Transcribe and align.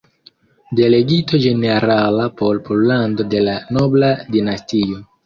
Delegito 0.77 1.39
Ĝenerala 1.43 2.25
por 2.39 2.63
Pollando 2.71 3.27
de 3.35 3.43
la 3.49 3.59
"Nobla 3.79 4.11
Dinastio. 4.39 4.99